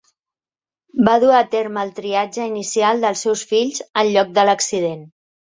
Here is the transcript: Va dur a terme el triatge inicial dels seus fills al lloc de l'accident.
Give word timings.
Va 1.09 1.13
dur 1.23 1.33
a 1.41 1.41
terme 1.51 1.83
el 1.89 1.93
triatge 2.01 2.47
inicial 2.53 3.05
dels 3.07 3.23
seus 3.27 3.47
fills 3.53 3.87
al 4.05 4.11
lloc 4.17 4.37
de 4.39 4.51
l'accident. 4.51 5.09